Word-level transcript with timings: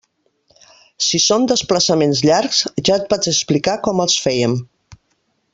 Si 1.07 1.19
són 1.25 1.45
desplaçaments 1.51 2.23
llargs, 2.29 2.63
ja 2.91 2.97
et 2.97 3.07
vaig 3.15 3.31
explicar 3.35 3.79
com 3.89 4.05
els 4.07 4.21
féiem. 4.27 4.61